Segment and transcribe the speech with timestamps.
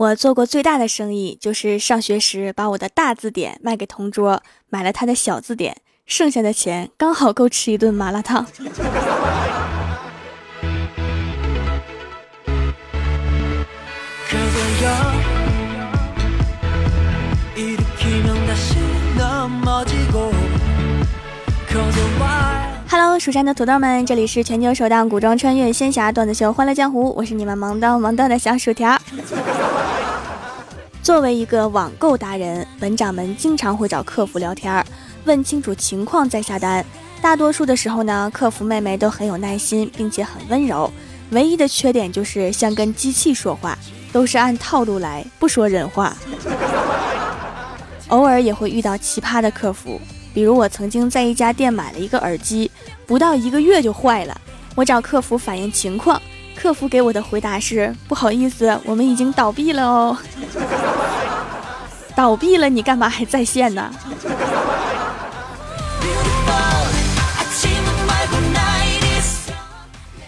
[0.00, 5.76] 我做过最大的生意，就是上学时把我的大字典卖给同桌，买了他的小字典，
[6.06, 8.46] 剩下的钱刚好够吃一顿麻辣烫。
[23.20, 28.98] 蜀山的土豆们，这里是全球首档古装穿越仙侠段子秀《欢乐江湖》，我是你们萌到萌到的小薯条。
[31.04, 34.82] 作为一个网购达人，本掌门经常会找客服聊天，
[35.26, 36.82] 问清楚情况再下单。
[37.20, 40.90] 大多数的时候呢，客服妹妹都很有耐心，并且很温柔。
[41.32, 43.76] 唯一的缺点就是像跟机器说话，
[44.14, 46.16] 都是按套路来，不说人话。
[48.08, 50.00] 偶尔也会遇到奇葩的客服，
[50.32, 52.70] 比如我曾经在一家店买了一个耳机，
[53.06, 54.40] 不到一个月就坏了。
[54.74, 56.20] 我找客服反映情况，
[56.54, 60.16] 客服给我的回答是：不好意思，我们已经倒闭了哦。
[62.14, 63.90] 倒闭了，你干嘛还在线呢？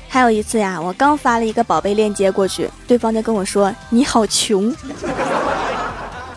[0.09, 4.75] 还有一次呀，我刚发了一个宝贝链接过去，对方就跟我说：“你好穷。”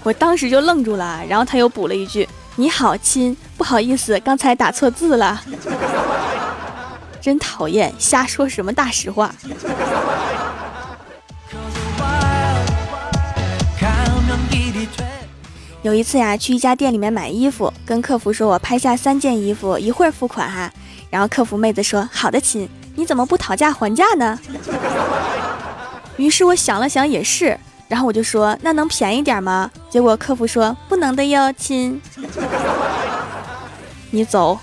[0.01, 5.41] 我当时就愣住了，然后他又补了一句：“你好亲，不好意思，刚才打错字了。
[7.19, 9.33] ”真讨厌，瞎说什么大实话。
[15.81, 20.71] 有一次呀，去一家店里面买衣服，跟客服说我拍下三件衣服，一会儿付款哈。
[21.09, 24.39] 然后客服妹子说：“好的，亲，你怎么不讨价还价呢？”
[26.15, 32.01] 于是我想了想，也是，然后我就说：“那能便宜点吗？”结果客服说：“不能的哟，亲，
[34.11, 34.59] 你走。”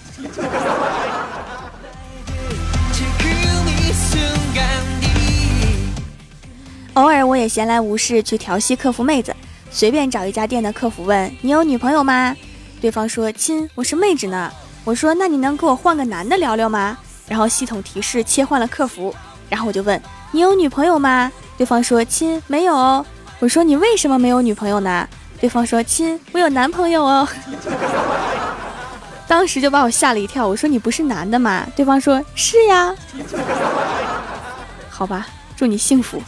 [6.95, 9.35] 偶尔我也闲来无事去调戏客服妹子。
[9.71, 12.37] 随便找一家店的客服问你有女朋友吗？
[12.83, 14.53] 对方说亲，我是妹纸呢。
[14.85, 16.99] 我说那你能给我换个男的聊聊吗？
[17.27, 19.15] 然后系统提示切换了客服，
[19.49, 19.99] 然后我就问
[20.33, 21.33] 你有女朋友吗？
[21.63, 23.07] 对方说亲没有哦。
[23.39, 25.09] 我说你为什么没有女朋友呢？
[25.41, 27.29] 对方说亲我有男朋友哦。
[29.29, 30.45] 当时就把我吓了一跳。
[30.45, 31.65] 我说你不是男的吗？
[31.77, 32.93] 对方说是呀。
[34.91, 36.21] 好吧，祝你幸福。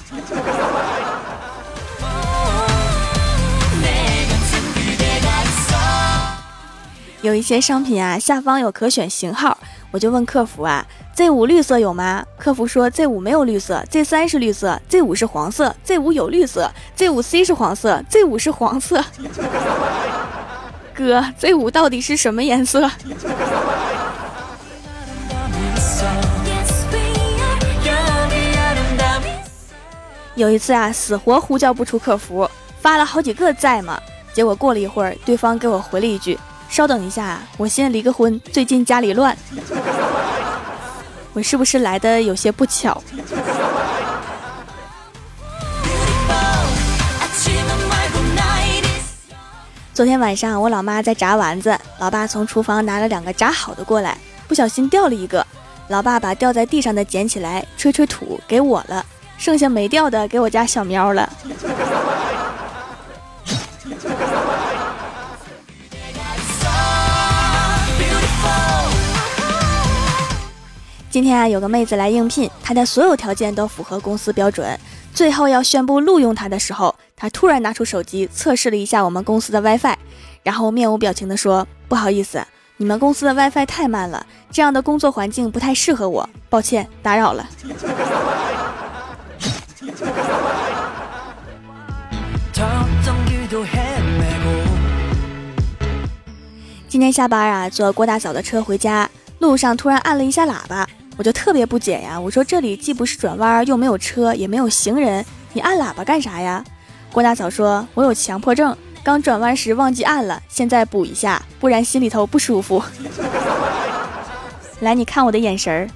[7.23, 9.59] 有一些商品啊，下方有可选型号，
[9.91, 12.25] 我就问客服啊，Z 五绿色有吗？
[12.37, 19.03] 客服说 Z 五没有绿色，Z 三是绿色，Z 五是黄色，Z 五有绿色，Z 五 C 是黄色，Z 五是黄色。
[20.95, 22.91] 哥，Z 五到底是什么颜色？
[30.37, 32.49] 有一次啊，死活呼叫不出客服，
[32.81, 34.01] 发了好几个在吗？
[34.33, 36.37] 结果过了一会儿，对方给我回了一句。
[36.69, 39.37] 稍等一下，我先离个婚，最近家里乱。
[41.35, 43.03] 我是不是来的有些不巧？
[49.93, 55.45] 昨天晚上我老妈在炸丸子，老爸从厨房拿了两个炸好的过来，不小心掉了一个，
[55.89, 59.05] 老爸把掉在地上的捡起来，吹吹土给我了，
[59.37, 61.29] 剩下没掉的给我家小喵了。
[71.15, 74.77] 今天啊，有个妹子来应聘，她的所有条件都符合公司标准。
[75.15, 79.95] 最后要宣布录用她的时候，她突然拿出手机测试了一下我们公司的 WiFi，
[80.43, 82.45] 然后面无表情地说：“不好意思，
[82.79, 87.49] 你们公司的 WiFi 太慢了，这样的工作环境不太适合我，抱歉打扰了。”
[96.89, 99.09] 今天下班啊，坐郭大嫂的车回家，
[99.39, 100.84] 路上突然按了一下喇叭。
[101.17, 106.65] 我就特别不解呀，我说这里既不是转弯，又没有车，也没有行人，你按喇叭干啥呀？
[107.13, 112.83] 郭大嫂说：“我有强迫症，刚转弯时忘记按了，现在补一下，不然心里头不舒服。
[114.81, 115.89] ”来，你看我的眼神儿。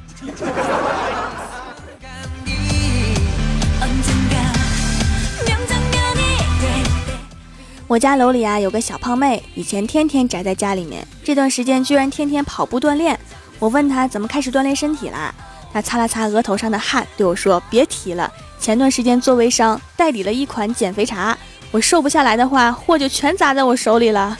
[7.89, 13.19] 我家楼里啊有个小胖妹，以前天天宅在家里面，这段时间居然天天跑步锻炼。
[13.59, 15.35] 我问他怎么开始锻炼身体啦？
[15.73, 21.37] 他擦了擦额头上的汗，对我说：“别提了，前段时间做微商代理了一款减肥茶，
[21.71, 24.39] 我瘦不下来的话，货就全砸在我手里了。”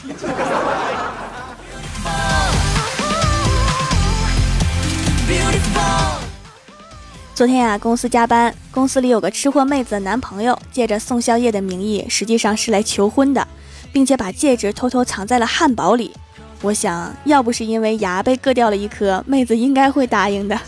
[7.35, 13.47] 昨天呀，公司加班，公司里有个吃货妹子的男朋友，借着送宵夜的名义，实际上是来求婚的，
[13.93, 16.13] 并且把戒指偷偷藏在了汉堡里。
[16.61, 20.59] 我想要不是因为牙被割掉了一颗，妹子应该会答应的。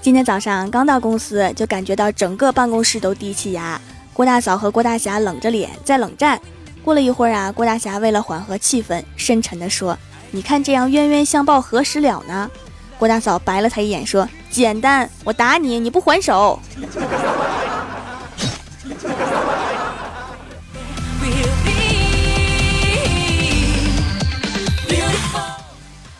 [0.00, 3.80] 今天早上刚到公司，就感觉到整个办公室都低气压。
[4.14, 6.40] 郭大嫂和郭大侠冷着脸在冷战。
[6.82, 9.96] 过了一会儿啊，郭大侠为了缓和气氛，深沉地说
[10.32, 12.50] ：“你看这样冤冤相报何时了呢？”
[12.98, 16.58] 郭大嫂白了他一眼，说：“简单，我打你，你不还手。”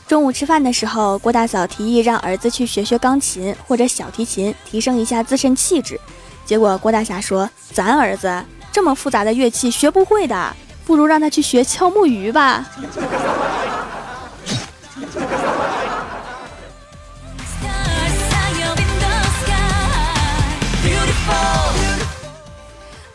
[0.08, 6.00] 中午吃饭的时候，郭大嫂提议让儿子去学学钢琴或者小提琴，提升一下自身气质。
[6.46, 10.56] 结果郭大侠说：“咱儿子。”这么复杂的乐器学不会的，
[10.86, 12.64] 不如让他去学敲木鱼吧。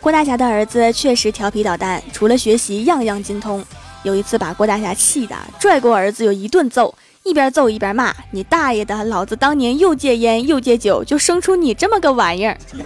[0.00, 3.64] 郭大侠的儿子确实调皮捣蛋，除了学习样样精通。
[4.04, 9.02] 有一次把郭大侠气的拽过儿子，就一顿揍，一边揍一边骂：“你大爷的！
[9.04, 12.54] 老子当年又戒烟又戒酒，就生出你这么个玩意儿。”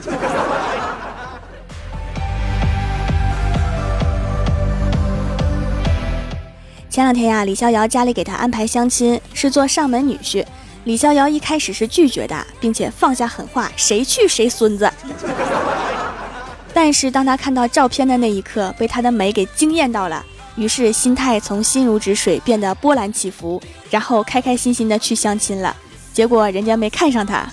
[6.88, 10.46] 前两天呀，李逍遥家里给他安排相亲，是做上门女婿。
[10.84, 14.88] 李逍遥一开始是拒绝的，并且放下狠话：“谁去谁孙子。
[16.72, 20.24] ”但是当他看到照片的那一刻，被他的美给惊艳到了，
[20.58, 25.74] 于是心态从心如止水变得波澜起伏，然后开开心心的去相亲了。
[26.12, 27.48] 结果人家没看上他。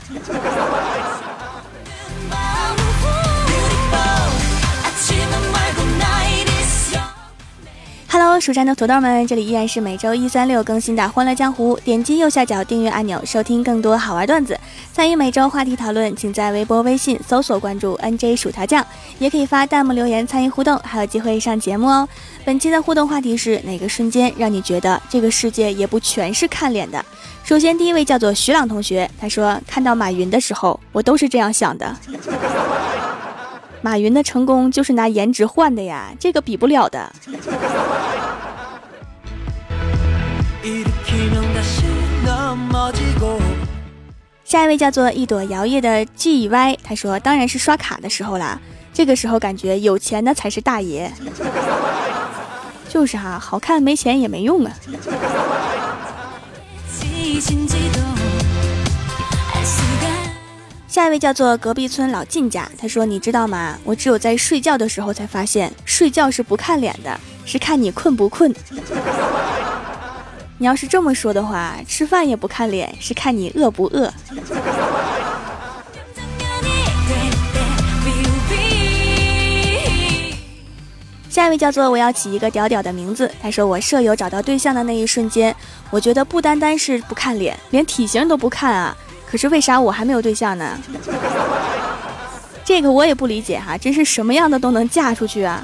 [8.07, 11.77] Hello，蜀山的土豆们，这里依然是每周一、三、六更新的《欢乐江湖》。
[11.81, 14.57] 点击右下角订阅按钮，收听更多好玩段子，
[14.95, 18.81] 参与每周话题讨论，请在微博、微信搜索关注 NJ 薯条酱，
[19.19, 22.07] 也可以发弹幕留言参与互动，还有机会上节目哦。
[22.45, 27.03] 本期的互动话题是哪个瞬间让你觉得这个世界也不全是看脸的？
[27.44, 31.94] 首先，第一位叫做徐朗同学，他说看到马云的时候，我都是这样想的。
[33.83, 37.12] 马云的成功就是拿颜值换的呀，这个比不了的。
[44.55, 48.57] 下一位叫做一朵摇曳的 G Y，他说：“当然是刷卡的时候啦，
[48.93, 51.11] 这个时候感觉有钱的才是大爷。
[52.87, 54.71] ”就是哈，好看没钱也没用啊。
[60.87, 63.77] 下一位叫做隔壁村老靳家，他说：“你知道吗？
[63.83, 68.55] 我只有在睡觉的时候才发现，睡觉是不看脸的，是看你困不困。
[70.57, 74.11] 你要是这么说的话，吃饭也不看脸，是看你饿不饿。”
[81.29, 85.53] 下一位叫做我要起一个屌屌的名字，他说：“我舍友找到对象的那一瞬间，
[85.89, 88.95] 我觉得不单单是不看脸，连体型都不看啊。”
[89.29, 90.79] 可是为啥我还没有对象呢？
[92.63, 95.61] 这个我也不理解哈，真是什么样的都能嫁出去啊！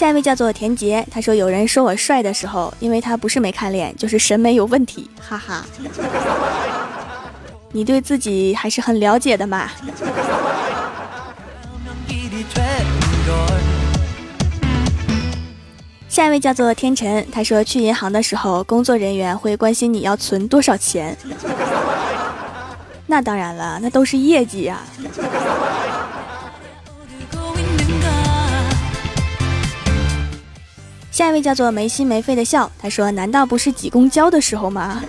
[0.00, 5.62] 下一位叫做田杰，他说有人说我帅的时候，因为他不是没看脸，就是审美有问题，哈哈。
[7.70, 9.68] 你对自己还是很了解的嘛。
[16.08, 21.14] 下一位叫做天辰，他说去银行的时候，工作人员会关心你要存多少钱。
[23.06, 24.80] 那当然了，那都是业绩呀。
[31.20, 35.02] 下一位叫做没心没肺的笑，他说难道不是挤公交的时候吗？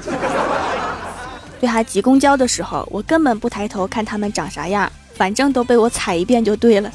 [1.61, 6.91] 对哈，挤公交的时候，我根本不抬头看他们长啥样，反正都被我踩一遍就对了。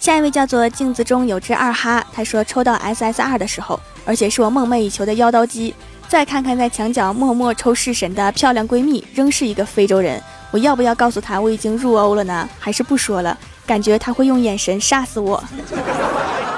[0.00, 5.74] 下一位叫做镜子中有只二哈，他说抽到 SSR 的时候，而且是我梦寐以求的妖刀姬。
[6.08, 10.22] 再看看在墙角默默抽式神的漂亮闺蜜，仍是一个非洲人。
[10.56, 12.48] 我要不要告诉他我已经入欧了呢？
[12.58, 13.36] 还是不说了？
[13.66, 15.44] 感觉他会用眼神杀死我。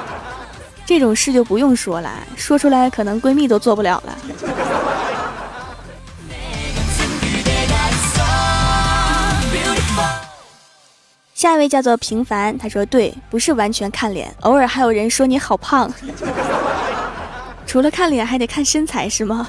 [0.87, 4.17] 这种事就不用说了，说出来可能闺蜜都做不了了。
[11.35, 15.93] 下一位叫做平凡，他说：“对，不是完全看脸，偶尔还有人说你好胖。
[17.67, 19.49] 除了看脸，还得看身材，是吗？”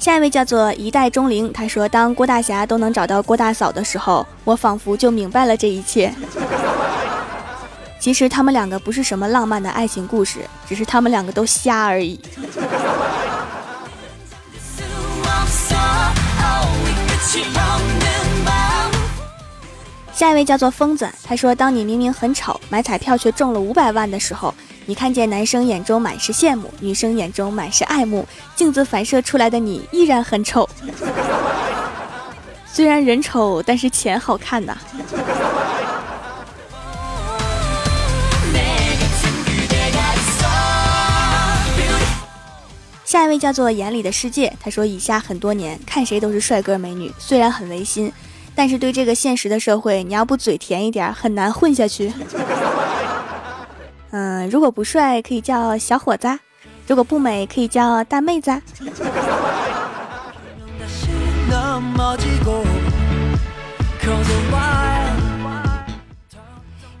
[0.00, 6.10] 下一位叫做一代钟灵，他说：“当郭大侠都能找到郭大嫂的时候，我仿佛就明白了这一切。
[7.98, 12.18] 其实他们两个不是什么浪漫的爱情故事，只是他们两个都瞎而已。”
[20.14, 24.54] 下一位叫做疯子，他说：“当你明明很丑，买彩票却中了五百万的时候。”
[24.86, 30.68] 你看见男生眼中满是羡慕，女生眼中满是爱慕，镜子反射出来的你依然很丑。
[32.72, 34.76] 虽然人丑，但是钱好看呐。
[43.04, 48.12] 下一位叫做眼里的世界，他说：以下很多年看谁都是帅哥美女，虽然很违心，
[48.54, 52.12] 但是对这个现实的社会，你要不嘴甜一点，很难混下去。
[54.12, 56.28] 嗯，如果不帅可以叫小伙子，
[56.86, 58.50] 如果不美可以叫大妹子。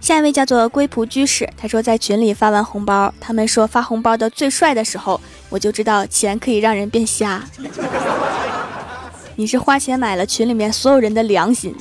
[0.00, 7.42] 下一位叫做龟仆居士，他说在群里发完红包，他们说发红包的最帅的时候，我就知道钱可以让人变瞎。
[9.36, 11.74] 你是花钱买了群里面所有人的良心。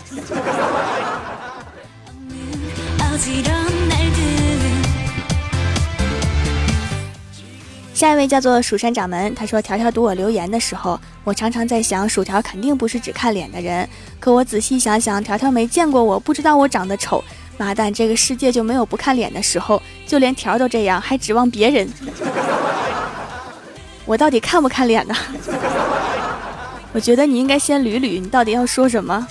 [7.99, 13.85] 下一位叫做蜀山掌门，他说：“条条读我留言的时候，我常常在想，薯条肯定不是只看脸的人。
[14.21, 17.21] 可我仔细想想，条条没见过我，不知道我长得丑。
[17.57, 21.89] 妈蛋，这个世界就没有不看脸的时候，就连条都这样，还指望别人？
[24.07, 25.13] 我到底看不看脸呢？
[26.95, 29.27] 我觉得你应该先捋捋，你到底要说什么？”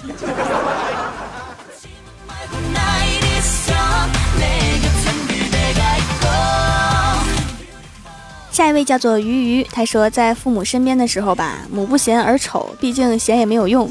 [8.58, 13.88] 下一位叫做鱼鱼，他说在父母身边的时候吧，母不嫌儿丑，毕竟嫌也没有用。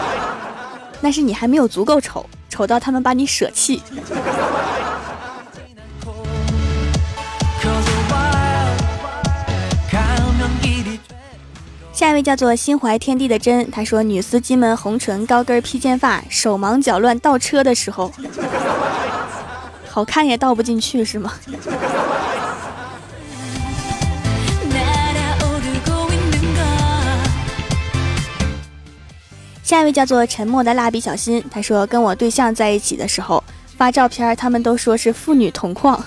[1.02, 3.82] 那是你还没有足够丑，丑到他们把你舍弃。
[11.92, 18.10] 下一位叫做心怀天地的真，他说女司机们红唇高跟披肩发，手忙脚乱倒车的时候，
[19.90, 21.34] 好看也倒不进去是吗？
[29.74, 33.42] 下一位叫做沉默的蜡笔小新，他说跟我对象在一起的时候
[33.76, 36.00] 发照片，他们都说是父女同框。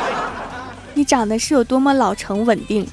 [0.92, 2.86] 你长得是有多么老成稳定？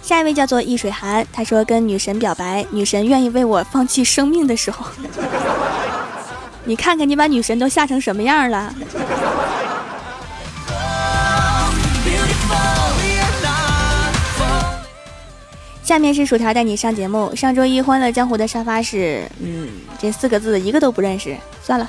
[0.00, 4.86] 下一位叫做易水寒，他说跟女神表白，女神愿意为我放弃生命的时候，
[6.64, 8.74] 你看看你把女神都吓成什么样了。
[15.88, 17.34] 下面是薯条带你上节目。
[17.34, 19.66] 上周一《欢乐江湖》的沙发是，嗯，
[19.98, 21.88] 这四个字一个都不认识，算了。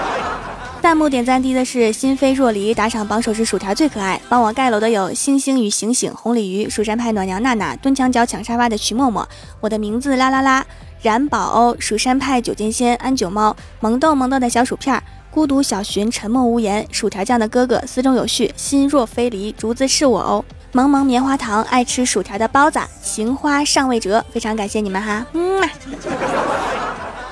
[0.82, 4.20] 弹幕点赞低的是心飞若离，打赏榜首是薯条最可爱。
[4.28, 9.26] 帮我盖楼的有星星与醒醒、红鲤鱼、蜀山派暖娘娜娜、蹲墙角抢沙发的徐默默、
[9.62, 10.66] 我的名字啦啦啦、
[11.00, 20.44] 冉宝哦、蜀山派九剑仙、安九猫、萌豆萌豆的小薯片、孤独小寻、沉默无言、薯条酱的哥哥、思中有序、心若飞离、竹子是我哦。
[20.72, 25.70] 萌萌棉花糖爱吃薯条的包子，情花上未折，非常感谢你们哈，嗯、啊。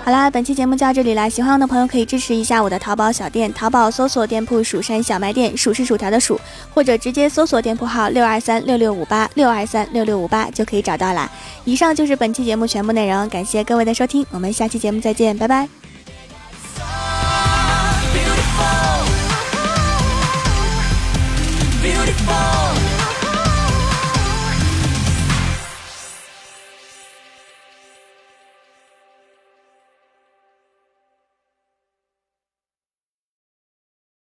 [0.05, 1.27] 好啦，本期节目就到这里啦。
[1.27, 6.39] 喜欢我的朋友可以支持一下我的淘宝小店，淘宝搜索店铺“蜀山小卖店”，蜀是薯条的蜀，
[6.75, 11.31] 或者直接搜索店铺号六二三六六五八六二三六六五八就可以找到啦。
[11.65, 15.67] 以上就是本期节目全部内容，感谢各位的收听，我们下期节目再见，拜拜。
[21.83, 22.84] Beautiful.